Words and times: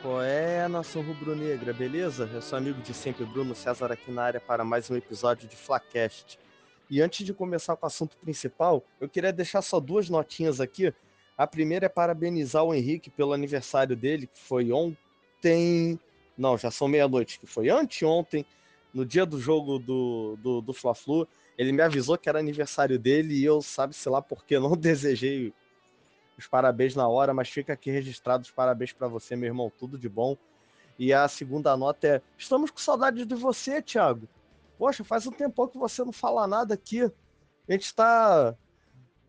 Qual 0.00 0.22
é, 0.22 0.68
nação 0.68 1.02
rubro-negra, 1.02 1.72
beleza? 1.72 2.30
Eu 2.32 2.40
sou 2.40 2.56
amigo 2.56 2.80
de 2.80 2.94
sempre, 2.94 3.24
Bruno 3.24 3.52
César, 3.52 3.90
aqui 3.90 4.12
na 4.12 4.22
área 4.22 4.40
para 4.40 4.64
mais 4.64 4.88
um 4.88 4.96
episódio 4.96 5.48
de 5.48 5.56
Flacast. 5.56 6.38
E 6.88 7.02
antes 7.02 7.26
de 7.26 7.34
começar 7.34 7.74
com 7.74 7.84
o 7.84 7.88
assunto 7.88 8.16
principal, 8.16 8.84
eu 9.00 9.08
queria 9.08 9.32
deixar 9.32 9.60
só 9.60 9.80
duas 9.80 10.08
notinhas 10.08 10.60
aqui. 10.60 10.94
A 11.36 11.48
primeira 11.48 11.86
é 11.86 11.88
parabenizar 11.88 12.62
o 12.62 12.72
Henrique 12.72 13.10
pelo 13.10 13.32
aniversário 13.32 13.96
dele, 13.96 14.28
que 14.28 14.38
foi 14.38 14.70
ontem. 14.70 15.98
Não, 16.36 16.56
já 16.56 16.70
são 16.70 16.86
meia-noite, 16.86 17.40
que 17.40 17.46
foi 17.46 17.68
anteontem, 17.68 18.46
no 18.94 19.04
dia 19.04 19.26
do 19.26 19.40
jogo 19.40 19.80
do, 19.80 20.38
do, 20.40 20.60
do 20.60 20.72
Fla-Flu. 20.72 21.26
Ele 21.58 21.72
me 21.72 21.82
avisou 21.82 22.16
que 22.16 22.28
era 22.28 22.38
aniversário 22.38 23.00
dele 23.00 23.34
e 23.34 23.44
eu, 23.44 23.60
sabe-se 23.60 24.08
lá 24.08 24.22
porque 24.22 24.58
não 24.60 24.76
desejei 24.76 25.52
os 26.38 26.46
parabéns 26.46 26.94
na 26.94 27.08
hora, 27.08 27.34
mas 27.34 27.48
fica 27.48 27.72
aqui 27.72 27.90
registrado 27.90 28.44
os 28.44 28.50
parabéns 28.50 28.92
para 28.92 29.08
você, 29.08 29.34
meu 29.34 29.48
irmão, 29.48 29.70
tudo 29.76 29.98
de 29.98 30.08
bom. 30.08 30.36
E 30.96 31.12
a 31.12 31.26
segunda 31.26 31.76
nota 31.76 32.06
é: 32.06 32.22
estamos 32.36 32.70
com 32.70 32.78
saudade 32.78 33.24
de 33.24 33.34
você, 33.34 33.82
Thiago. 33.82 34.28
Poxa, 34.78 35.02
faz 35.02 35.26
um 35.26 35.32
tempão 35.32 35.66
que 35.66 35.76
você 35.76 36.04
não 36.04 36.12
fala 36.12 36.46
nada 36.46 36.74
aqui. 36.74 37.02
A 37.02 37.72
gente 37.72 37.84
está 37.84 38.56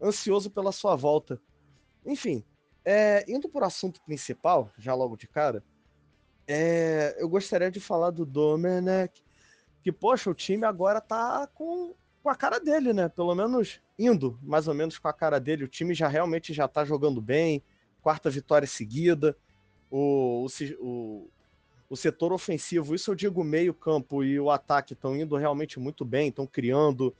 ansioso 0.02 0.52
pela 0.52 0.72
sua 0.72 0.96
volta. 0.96 1.42
Enfim, 2.06 2.44
é, 2.86 3.26
indo 3.28 3.50
para 3.50 3.64
o 3.64 3.68
assunto 3.68 4.02
principal, 4.04 4.72
já 4.78 4.94
logo 4.94 5.18
de 5.18 5.28
cara, 5.28 5.64
é, 6.48 7.16
eu 7.20 7.28
gostaria 7.28 7.72
de 7.72 7.80
falar 7.80 8.12
do 8.12 8.26
Domenech, 8.26 9.24
que, 9.84 9.92
poxa, 9.92 10.30
o 10.30 10.36
time 10.36 10.66
agora 10.66 11.02
tá 11.02 11.48
com 11.48 11.96
com 12.22 12.30
a 12.30 12.36
cara 12.36 12.60
dele, 12.60 12.94
né? 12.94 13.10
Pelo 13.10 13.34
menos 13.34 13.82
indo 13.98 14.38
mais 14.42 14.68
ou 14.68 14.74
menos 14.74 14.98
com 14.98 15.08
a 15.08 15.14
cara 15.14 15.40
dele. 15.40 15.64
O 15.64 15.68
time 15.68 15.94
já 15.94 16.08
realmente 16.08 16.54
já 16.54 16.68
tá 16.68 16.84
jogando 16.86 17.22
bem, 17.22 17.64
quarta 18.02 18.30
vitória 18.30 18.68
seguida. 18.68 19.36
O, 19.90 20.46
o, 20.46 20.48
o, 20.80 21.30
o 21.90 21.98
setor 21.98 22.32
ofensivo, 22.32 22.94
isso 22.94 23.12
eu 23.12 23.16
digo 23.16 23.44
meio 23.44 23.74
campo 23.74 24.24
e 24.24 24.40
o 24.40 24.52
ataque 24.52 24.94
estão 24.94 25.16
indo 25.16 25.36
realmente 25.36 25.80
muito 25.80 26.06
bem, 26.06 26.30
estão 26.30 26.46
criando, 26.46 27.16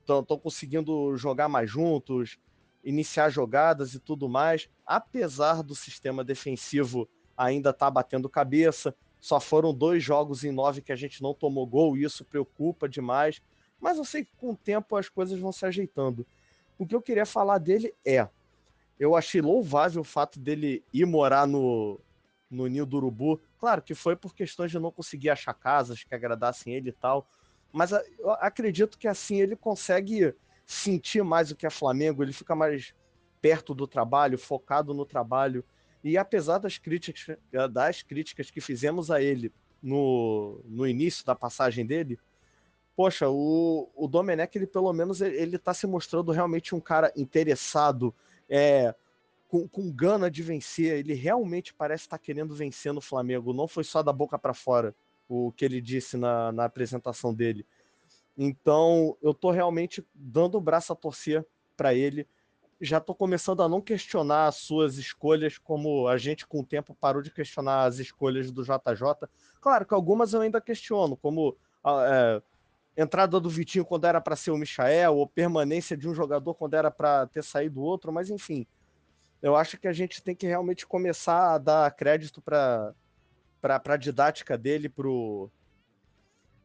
estão 0.00 0.36
é, 0.36 0.40
conseguindo 0.42 1.16
jogar 1.16 1.48
mais 1.48 1.70
juntos, 1.70 2.38
iniciar 2.82 3.28
jogadas 3.28 3.92
e 3.94 3.98
tudo 3.98 4.28
mais. 4.28 4.68
Apesar 4.86 5.62
do 5.62 5.74
sistema 5.74 6.24
defensivo 6.24 7.08
ainda 7.36 7.72
tá 7.72 7.90
batendo 7.90 8.28
cabeça, 8.28 8.94
só 9.20 9.40
foram 9.40 9.74
dois 9.74 10.02
jogos 10.02 10.44
em 10.44 10.52
nove 10.52 10.80
que 10.80 10.92
a 10.92 10.96
gente 10.96 11.22
não 11.22 11.34
tomou 11.34 11.66
gol, 11.66 11.96
isso 11.96 12.24
preocupa 12.24 12.88
demais. 12.88 13.42
Mas 13.80 13.98
eu 13.98 14.04
sei 14.04 14.24
que 14.24 14.32
com 14.36 14.50
o 14.50 14.56
tempo 14.56 14.96
as 14.96 15.08
coisas 15.08 15.38
vão 15.38 15.52
se 15.52 15.64
ajeitando. 15.66 16.26
O 16.78 16.86
que 16.86 16.94
eu 16.94 17.02
queria 17.02 17.26
falar 17.26 17.58
dele 17.58 17.94
é: 18.04 18.28
eu 18.98 19.14
achei 19.14 19.40
louvável 19.40 20.02
o 20.02 20.04
fato 20.04 20.38
dele 20.38 20.84
ir 20.92 21.06
morar 21.06 21.46
no, 21.46 22.00
no 22.50 22.66
Ninho 22.66 22.86
do 22.86 22.96
Urubu. 22.96 23.40
Claro 23.58 23.82
que 23.82 23.94
foi 23.94 24.16
por 24.16 24.34
questões 24.34 24.70
de 24.70 24.78
não 24.78 24.90
conseguir 24.90 25.30
achar 25.30 25.54
casas 25.54 26.02
que 26.02 26.14
agradassem 26.14 26.74
ele 26.74 26.90
e 26.90 26.92
tal. 26.92 27.26
Mas 27.72 27.92
eu 27.92 28.30
acredito 28.40 28.98
que 28.98 29.06
assim 29.06 29.40
ele 29.40 29.54
consegue 29.54 30.34
sentir 30.66 31.22
mais 31.22 31.50
o 31.50 31.56
que 31.56 31.66
é 31.66 31.70
Flamengo, 31.70 32.22
ele 32.22 32.32
fica 32.32 32.54
mais 32.54 32.94
perto 33.40 33.74
do 33.74 33.86
trabalho, 33.86 34.38
focado 34.38 34.92
no 34.92 35.04
trabalho. 35.04 35.64
E 36.02 36.16
apesar 36.16 36.58
das 36.58 36.78
críticas, 36.78 37.36
das 37.72 38.02
críticas 38.02 38.50
que 38.50 38.60
fizemos 38.60 39.10
a 39.10 39.20
ele 39.20 39.52
no, 39.82 40.60
no 40.64 40.86
início 40.86 41.24
da 41.24 41.34
passagem 41.34 41.84
dele, 41.84 42.18
poxa, 42.96 43.28
o, 43.28 43.88
o 43.94 44.08
Domenech, 44.08 44.56
ele 44.56 44.66
pelo 44.66 44.92
menos 44.92 45.20
ele 45.20 45.56
está 45.56 45.72
se 45.72 45.86
mostrando 45.86 46.32
realmente 46.32 46.74
um 46.74 46.80
cara 46.80 47.12
interessado, 47.16 48.14
é, 48.48 48.94
com, 49.48 49.68
com 49.68 49.90
gana 49.90 50.30
de 50.30 50.42
vencer. 50.42 50.98
Ele 50.98 51.14
realmente 51.14 51.74
parece 51.74 52.04
estar 52.04 52.18
tá 52.18 52.24
querendo 52.24 52.54
vencer 52.54 52.92
no 52.92 53.00
Flamengo. 53.00 53.52
Não 53.52 53.66
foi 53.66 53.84
só 53.84 54.02
da 54.02 54.12
boca 54.12 54.38
para 54.38 54.54
fora 54.54 54.94
o 55.28 55.52
que 55.52 55.64
ele 55.64 55.80
disse 55.80 56.16
na, 56.16 56.52
na 56.52 56.64
apresentação 56.64 57.34
dele. 57.34 57.66
Então, 58.36 59.16
eu 59.20 59.34
tô 59.34 59.50
realmente 59.50 60.06
dando 60.14 60.56
o 60.56 60.60
braço 60.60 60.92
a 60.92 60.96
torcer 60.96 61.44
para 61.76 61.94
ele 61.94 62.26
já 62.80 62.98
estou 62.98 63.14
começando 63.14 63.62
a 63.62 63.68
não 63.68 63.80
questionar 63.80 64.46
as 64.46 64.56
suas 64.56 64.96
escolhas, 64.98 65.58
como 65.58 66.06
a 66.06 66.16
gente 66.16 66.46
com 66.46 66.60
o 66.60 66.64
tempo 66.64 66.94
parou 66.94 67.20
de 67.20 67.30
questionar 67.30 67.84
as 67.84 67.98
escolhas 67.98 68.50
do 68.50 68.62
JJ. 68.62 69.28
Claro 69.60 69.84
que 69.84 69.94
algumas 69.94 70.32
eu 70.32 70.40
ainda 70.40 70.60
questiono, 70.60 71.16
como 71.16 71.56
a 71.82 72.04
é, 72.06 72.42
entrada 73.02 73.40
do 73.40 73.50
Vitinho 73.50 73.84
quando 73.84 74.06
era 74.06 74.20
para 74.20 74.36
ser 74.36 74.52
o 74.52 74.56
Michael, 74.56 75.16
ou 75.16 75.26
permanência 75.26 75.96
de 75.96 76.08
um 76.08 76.14
jogador 76.14 76.54
quando 76.54 76.74
era 76.74 76.90
para 76.90 77.26
ter 77.26 77.42
saído 77.42 77.80
outro, 77.80 78.12
mas 78.12 78.30
enfim. 78.30 78.66
Eu 79.42 79.56
acho 79.56 79.78
que 79.78 79.86
a 79.86 79.92
gente 79.92 80.22
tem 80.22 80.34
que 80.34 80.46
realmente 80.46 80.86
começar 80.86 81.54
a 81.54 81.58
dar 81.58 81.90
crédito 81.92 82.40
para 82.40 82.94
a 83.62 83.96
didática 83.96 84.56
dele, 84.58 84.88
para 84.88 85.08
o 85.08 85.50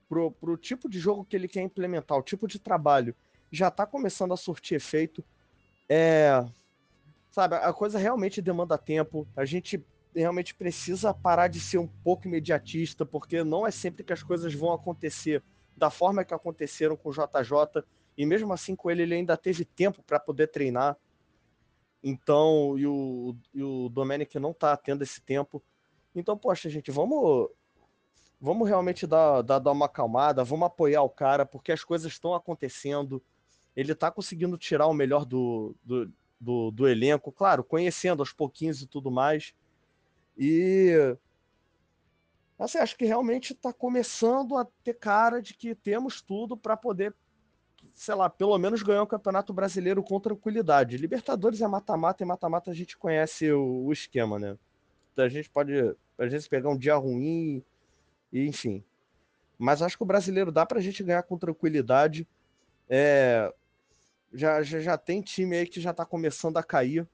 pro, 0.10 0.32
pro 0.32 0.58
tipo 0.58 0.88
de 0.88 1.00
jogo 1.00 1.26
que 1.26 1.36
ele 1.36 1.48
quer 1.48 1.62
implementar, 1.62 2.18
o 2.18 2.24
tipo 2.24 2.48
de 2.48 2.60
trabalho. 2.60 3.16
Já 3.52 3.68
está 3.68 3.86
começando 3.86 4.34
a 4.34 4.38
surtir 4.38 4.76
efeito 4.76 5.24
é, 5.90 6.46
sabe, 7.32 7.56
a 7.56 7.74
coisa 7.74 7.98
realmente 7.98 8.42
demanda 8.42 8.78
tempo. 8.78 9.28
A 9.36 9.46
gente 9.46 9.84
realmente 10.16 10.54
precisa 10.54 11.14
parar 11.14 11.48
de 11.48 11.60
ser 11.60 11.78
um 11.78 11.88
pouco 11.88 12.28
imediatista, 12.28 13.06
porque 13.06 13.44
não 13.44 13.66
é 13.66 13.72
sempre 13.72 14.04
que 14.04 14.14
as 14.14 14.22
coisas 14.24 14.54
vão 14.54 14.72
acontecer 14.72 15.44
da 15.76 15.90
forma 15.90 16.24
que 16.24 16.34
aconteceram 16.34 16.96
com 16.96 17.10
o 17.10 17.12
JJ. 17.12 17.84
E 18.18 18.26
mesmo 18.26 18.54
assim, 18.54 18.76
com 18.76 18.92
ele, 18.92 19.04
ele 19.04 19.16
ainda 19.16 19.36
teve 19.36 19.66
tempo 19.66 20.04
para 20.04 20.20
poder 20.20 20.48
treinar. 20.48 20.96
Então, 22.04 22.78
e 22.78 22.86
o, 22.86 23.36
e 23.54 23.64
o 23.64 23.90
Domenic 23.90 24.38
não 24.38 24.52
está 24.52 24.76
tendo 24.78 25.02
esse 25.02 25.22
tempo. 25.22 25.64
Então, 26.16 26.38
poxa, 26.38 26.70
gente, 26.70 26.92
vamos 26.92 27.50
vamos 28.40 28.68
realmente 28.68 29.08
dar, 29.08 29.42
dar, 29.42 29.58
dar 29.58 29.72
uma 29.72 29.86
acalmada, 29.86 30.44
vamos 30.44 30.66
apoiar 30.66 31.02
o 31.02 31.10
cara, 31.10 31.46
porque 31.46 31.72
as 31.72 31.82
coisas 31.82 32.12
estão 32.12 32.36
acontecendo 32.36 33.24
ele 33.76 33.96
tá 33.96 34.12
conseguindo 34.12 34.58
tirar 34.58 34.88
o 34.88 34.94
melhor 34.94 35.26
do, 35.26 35.76
do, 35.84 36.12
do, 36.40 36.72
do 36.72 36.88
elenco, 36.88 37.32
claro, 37.32 37.64
conhecendo 37.64 38.22
aos 38.22 38.32
pouquinhos 38.32 38.82
e 38.82 38.88
tudo 38.88 39.10
mais. 39.10 39.54
E 40.38 41.16
assim, 42.58 42.78
acho 42.78 42.98
que 42.98 43.06
realmente 43.06 43.54
está 43.54 43.74
começando 43.74 44.58
a 44.58 44.66
ter 44.84 44.94
cara 44.94 45.42
de 45.42 45.54
que 45.54 45.76
temos 45.76 46.22
tudo 46.22 46.56
para 46.56 46.78
poder, 46.78 47.14
sei 47.94 48.16
lá, 48.16 48.30
pelo 48.30 48.58
menos 48.58 48.82
ganhar 48.84 49.04
o 49.04 49.08
Campeonato 49.08 49.54
Brasileiro 49.54 50.04
com 50.04 50.20
tranquilidade. 50.20 50.98
Libertadores 50.98 51.62
é 51.62 51.68
mata-mata 51.68 52.24
e 52.24 52.26
mata-mata 52.26 52.72
a 52.72 52.74
gente 52.74 52.98
conhece 52.98 53.52
o, 53.52 53.86
o, 53.86 53.94
esquema, 53.94 54.40
né? 54.40 54.58
A 55.18 55.28
gente 55.28 55.50
pode, 55.50 55.74
às 56.18 56.32
vezes, 56.32 56.48
pegar 56.48 56.70
um 56.70 56.78
dia 56.78 56.96
ruim 56.96 57.64
e, 58.32 58.48
enfim. 58.48 58.84
Mas 59.58 59.82
acho 59.82 59.98
que 59.98 60.04
o 60.04 60.08
brasileiro 60.08 60.52
dá 60.52 60.66
para 60.66 60.80
a 60.80 60.82
gente 60.82 61.04
ganhar 61.04 61.24
com 61.24 61.38
tranquilidade. 61.38 62.28
É, 62.90 63.54
já, 64.34 64.64
já, 64.64 64.80
já 64.80 64.98
tem 64.98 65.22
time 65.22 65.56
aí 65.56 65.68
que 65.68 65.80
já 65.80 65.92
está 65.92 66.06
começando 66.06 66.58
a 66.58 66.64
cair. 66.64 67.08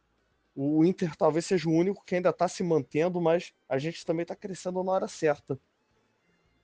O 0.56 0.84
Inter 0.86 1.16
talvez 1.16 1.46
seja 1.46 1.70
o 1.70 1.74
único 1.74 2.04
que 2.04 2.16
ainda 2.16 2.30
está 2.30 2.48
se 2.48 2.64
mantendo, 2.64 3.20
mas 3.22 3.54
a 3.68 3.78
gente 3.78 4.06
também 4.06 4.24
está 4.24 4.36
crescendo 4.36 4.84
na 4.84 4.92
hora 4.92 5.08
certa. 5.08 5.60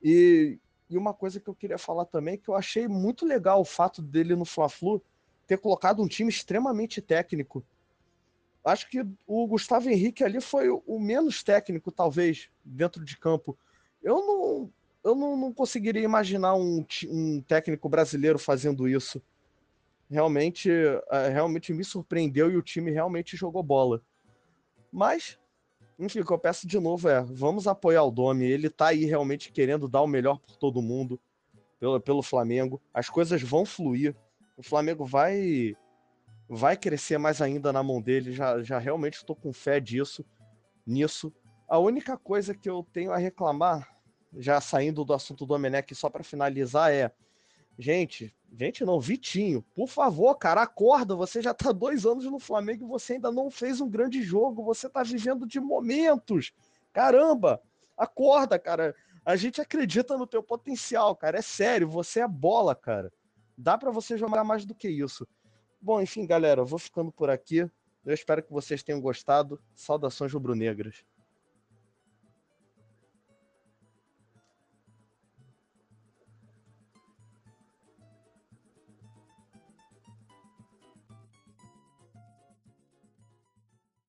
E, 0.02 0.58
e 0.88 0.96
uma 0.96 1.14
coisa 1.14 1.38
que 1.38 1.48
eu 1.48 1.54
queria 1.54 1.78
falar 1.78 2.06
também, 2.06 2.38
que 2.38 2.48
eu 2.48 2.54
achei 2.54 2.88
muito 2.88 3.24
legal 3.24 3.60
o 3.60 3.64
fato 3.64 4.02
dele 4.02 4.34
no 4.34 4.44
Fla-Flu 4.44 5.02
ter 5.46 5.58
colocado 5.58 6.02
um 6.02 6.08
time 6.08 6.30
extremamente 6.30 7.00
técnico. 7.00 7.64
Acho 8.64 8.90
que 8.90 9.06
o 9.26 9.46
Gustavo 9.46 9.88
Henrique 9.88 10.24
ali 10.24 10.40
foi 10.40 10.68
o 10.68 10.98
menos 10.98 11.42
técnico, 11.42 11.92
talvez, 11.92 12.50
dentro 12.64 13.04
de 13.04 13.16
campo. 13.16 13.56
Eu 14.02 14.16
não, 14.16 14.72
eu 15.04 15.14
não, 15.14 15.36
não 15.36 15.52
conseguiria 15.52 16.02
imaginar 16.02 16.56
um, 16.56 16.84
um 17.08 17.40
técnico 17.42 17.88
brasileiro 17.88 18.38
fazendo 18.38 18.88
isso 18.88 19.22
realmente, 20.10 20.70
uh, 20.70 21.32
realmente 21.32 21.72
me 21.72 21.84
surpreendeu 21.84 22.50
e 22.50 22.56
o 22.56 22.62
time 22.62 22.90
realmente 22.90 23.36
jogou 23.36 23.62
bola. 23.62 24.02
Mas, 24.92 25.38
enfim, 25.98 26.20
o 26.20 26.24
que 26.24 26.32
eu 26.32 26.38
peço 26.38 26.66
de 26.66 26.78
novo 26.78 27.08
é: 27.08 27.22
vamos 27.22 27.66
apoiar 27.66 28.04
o 28.04 28.10
Domi. 28.10 28.44
Ele 28.44 28.70
tá 28.70 28.88
aí 28.88 29.04
realmente 29.04 29.52
querendo 29.52 29.88
dar 29.88 30.02
o 30.02 30.06
melhor 30.06 30.38
por 30.38 30.56
todo 30.56 30.82
mundo, 30.82 31.20
pelo, 31.78 32.00
pelo 32.00 32.22
Flamengo. 32.22 32.80
As 32.92 33.08
coisas 33.08 33.42
vão 33.42 33.64
fluir. 33.64 34.14
O 34.56 34.62
Flamengo 34.62 35.04
vai 35.04 35.76
vai 36.48 36.76
crescer 36.76 37.18
mais 37.18 37.42
ainda 37.42 37.72
na 37.72 37.82
mão 37.82 38.00
dele. 38.00 38.32
Já, 38.32 38.62
já 38.62 38.78
realmente 38.78 39.14
estou 39.14 39.34
com 39.34 39.52
fé 39.52 39.80
disso, 39.80 40.24
nisso. 40.86 41.32
A 41.68 41.78
única 41.78 42.16
coisa 42.16 42.54
que 42.54 42.70
eu 42.70 42.86
tenho 42.92 43.12
a 43.12 43.18
reclamar, 43.18 43.96
já 44.38 44.60
saindo 44.60 45.04
do 45.04 45.12
assunto 45.12 45.44
do 45.44 45.48
Domenech, 45.48 45.92
só 45.94 46.08
para 46.08 46.22
finalizar, 46.22 46.92
é 46.92 47.10
Gente, 47.78 48.34
gente 48.52 48.84
não, 48.84 48.98
Vitinho, 48.98 49.62
por 49.74 49.86
favor, 49.88 50.34
cara, 50.36 50.62
acorda. 50.62 51.14
Você 51.14 51.42
já 51.42 51.52
tá 51.52 51.72
dois 51.72 52.06
anos 52.06 52.24
no 52.24 52.38
Flamengo 52.38 52.84
e 52.84 52.88
você 52.88 53.14
ainda 53.14 53.30
não 53.30 53.50
fez 53.50 53.80
um 53.80 53.88
grande 53.88 54.22
jogo. 54.22 54.64
Você 54.64 54.88
tá 54.88 55.02
vivendo 55.02 55.46
de 55.46 55.60
momentos. 55.60 56.52
Caramba, 56.92 57.60
acorda, 57.96 58.58
cara. 58.58 58.94
A 59.24 59.36
gente 59.36 59.60
acredita 59.60 60.16
no 60.16 60.26
teu 60.26 60.42
potencial, 60.42 61.14
cara. 61.14 61.38
É 61.38 61.42
sério, 61.42 61.88
você 61.88 62.20
é 62.20 62.28
bola, 62.28 62.74
cara. 62.74 63.12
Dá 63.58 63.76
para 63.76 63.90
você 63.90 64.16
jogar 64.16 64.44
mais 64.44 64.64
do 64.64 64.74
que 64.74 64.88
isso. 64.88 65.26
Bom, 65.80 66.00
enfim, 66.00 66.26
galera, 66.26 66.62
eu 66.62 66.66
vou 66.66 66.78
ficando 66.78 67.12
por 67.12 67.28
aqui. 67.28 67.68
Eu 68.04 68.14
espero 68.14 68.42
que 68.42 68.52
vocês 68.52 68.82
tenham 68.82 69.00
gostado. 69.00 69.60
Saudações 69.74 70.32
rubro-negras. 70.32 71.04